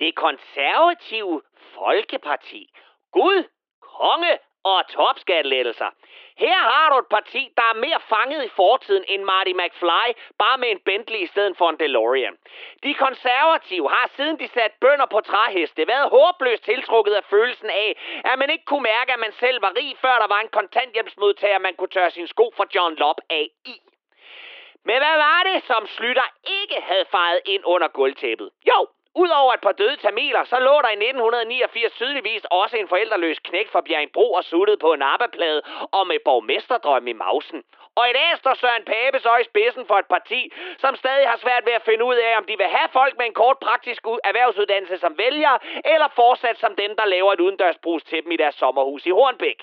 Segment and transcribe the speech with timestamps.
[0.00, 1.42] Det konservative
[1.74, 2.70] Folkeparti.
[3.12, 3.44] Gud,
[3.80, 5.90] konge og topskattelettelser.
[6.36, 10.06] Her har du et parti, der er mere fanget i fortiden end Marty McFly,
[10.38, 12.36] bare med en Bentley i stedet for en DeLorean.
[12.82, 17.90] De konservative har siden de satte bønder på træheste været håbløst tiltrukket af følelsen af,
[18.24, 21.58] at man ikke kunne mærke, at man selv var rig, før der var en kontanthjælpsmodtager,
[21.58, 23.76] man kunne tørre sin sko for John Lop af i.
[24.84, 26.28] Men hvad var det, som Slytter
[26.60, 28.50] ikke havde fejret ind under gulvtæppet?
[28.68, 28.86] Jo,
[29.16, 33.70] Udover et par døde tamiler, så lå der i 1989 tydeligvis også en forældreløs knægt
[33.70, 37.62] fra Bjergbro og suttede på en arbejdsplade og med borgmesterdrøm i mausen.
[37.96, 41.36] Og i dag står Søren Pape så i spidsen for et parti, som stadig har
[41.36, 44.06] svært ved at finde ud af, om de vil have folk med en kort praktisk
[44.24, 48.54] erhvervsuddannelse som vælger, eller fortsat som dem, der laver et udendørsbrus til dem i deres
[48.54, 49.58] sommerhus i Hornbæk.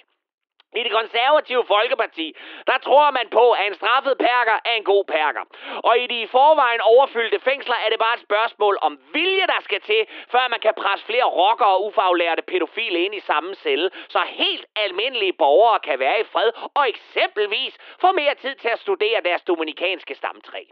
[0.76, 2.36] I det konservative Folkeparti,
[2.68, 5.44] der tror man på, at en straffet perker er en god perker.
[5.84, 9.62] Og i de i forvejen overfyldte fængsler er det bare et spørgsmål om vilje, der
[9.62, 13.90] skal til, før man kan presse flere rockere og ufaglærte pædofile ind i samme celle,
[14.10, 18.80] så helt almindelige borgere kan være i fred og eksempelvis få mere tid til at
[18.80, 20.64] studere deres dominikanske stamtræ.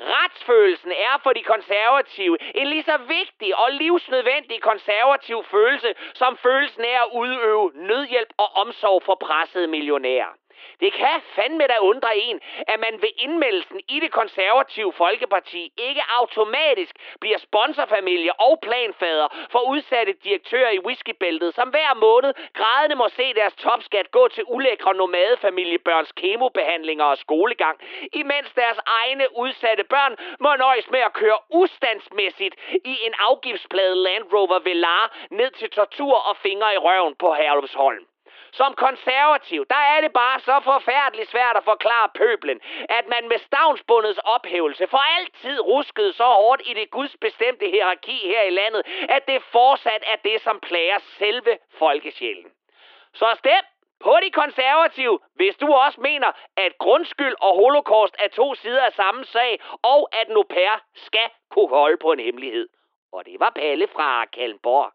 [0.00, 6.84] Retsfølelsen er for de konservative en lige så vigtig og livsnødvendig konservativ følelse, som følelsen
[6.84, 10.32] er at udøve nødhjælp og omsorg for pressede millionærer.
[10.80, 16.02] Det kan fandme da undre en, at man ved indmeldelsen i det konservative Folkeparti ikke
[16.20, 23.08] automatisk bliver sponsorfamilie og planfader for udsatte direktører i whiskybæltet, som hver måned grædende må
[23.08, 27.80] se deres topskat gå til ulækre nomadefamiliebørns kemobehandlinger og skolegang,
[28.12, 34.24] imens deres egne udsatte børn må nøjes med at køre ustandsmæssigt i en afgiftsplade Land
[34.32, 38.06] Rover Velar ned til tortur og fingre i røven på Herlufsholm.
[38.52, 43.38] Som konservativ, der er det bare så forfærdeligt svært at forklare pøblen, at man med
[43.38, 49.28] stavnsbundets ophævelse for altid ruskede så hårdt i det gudsbestemte hierarki her i landet, at
[49.28, 52.50] det fortsat er det, som plager selve folkesjælen.
[53.14, 53.64] Så stem
[54.00, 58.92] på de konservative, hvis du også mener, at grundskyld og holocaust er to sider af
[58.92, 62.68] samme sag, og at en au pair skal kunne holde på en hemmelighed.
[63.12, 64.92] Og det var Palle fra Kalmborg.